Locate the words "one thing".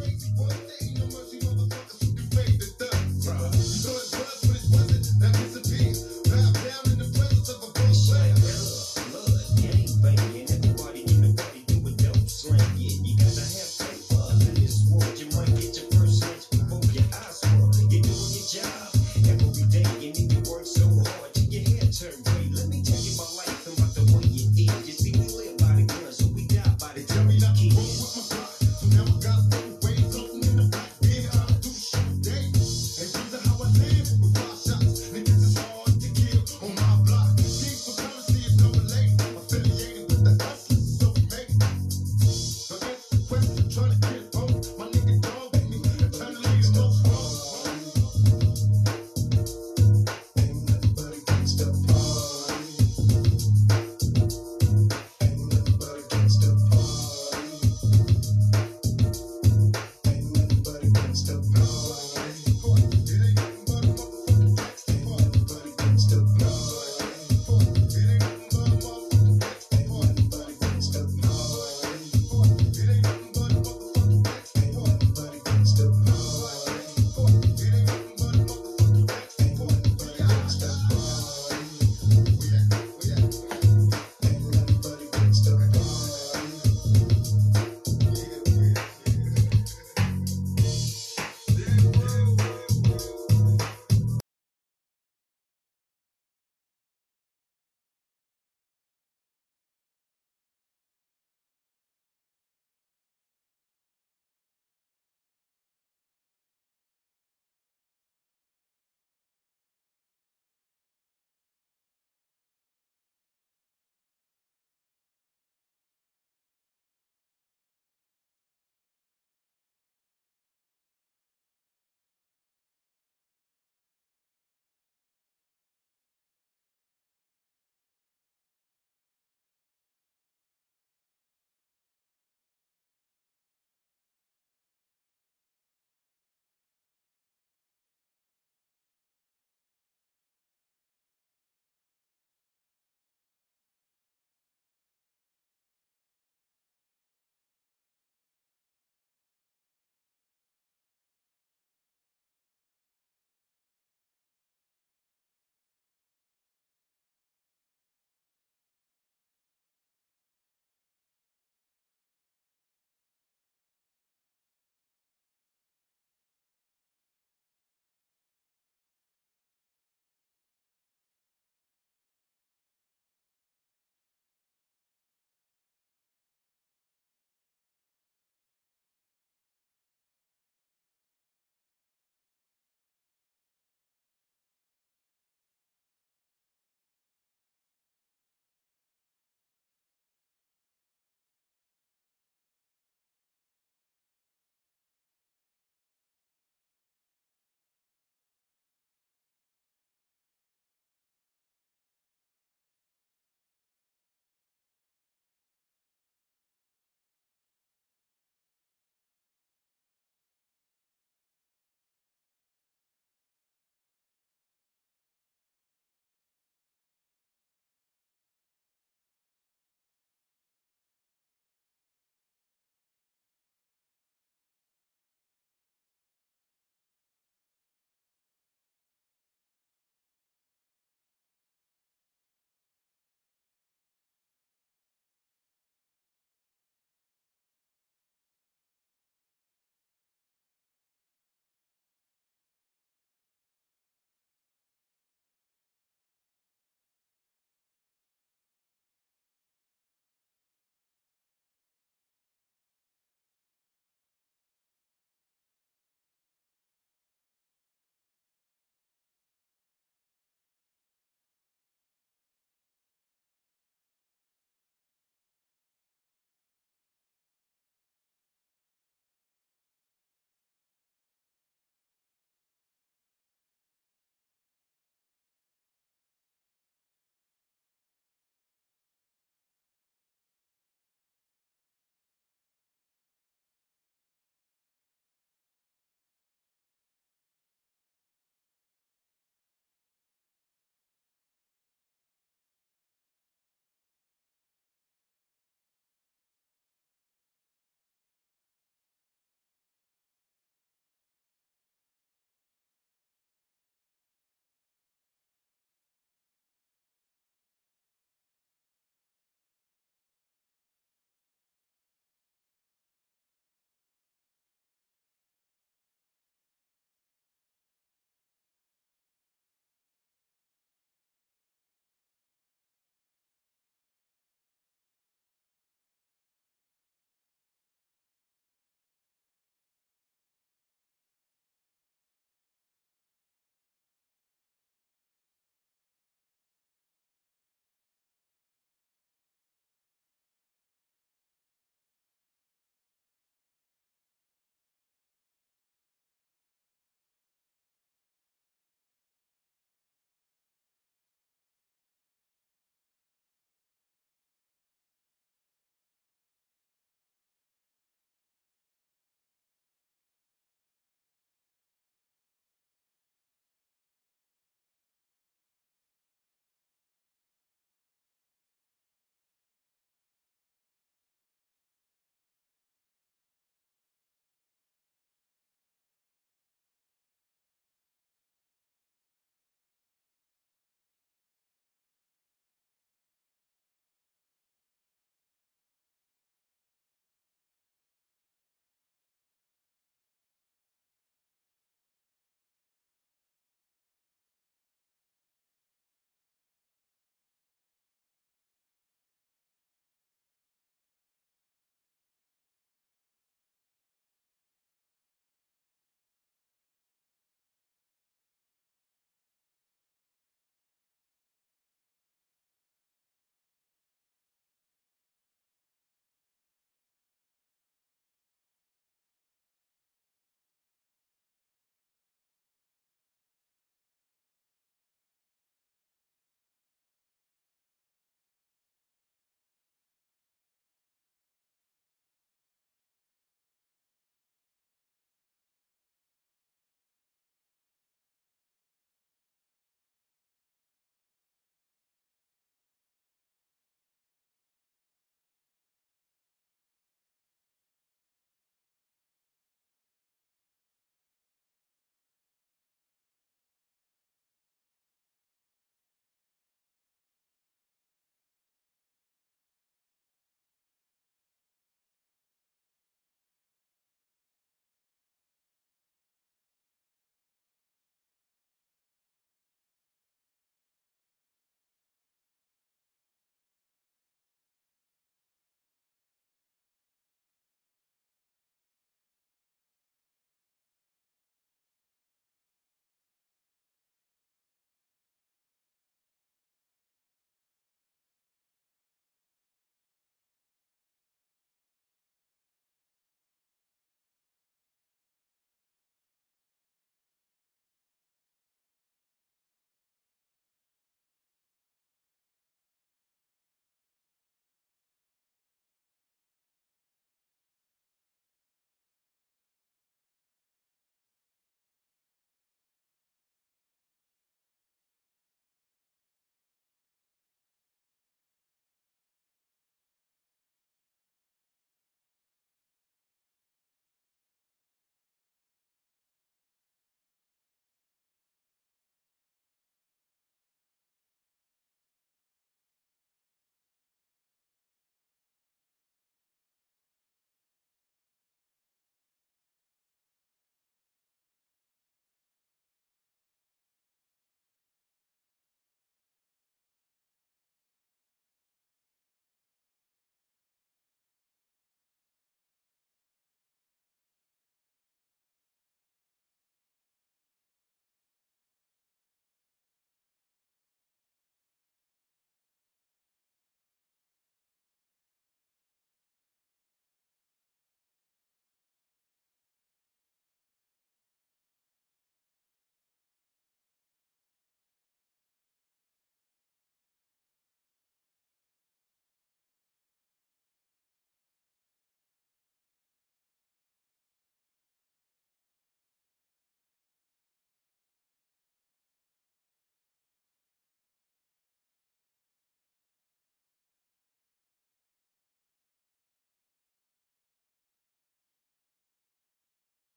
0.36-0.96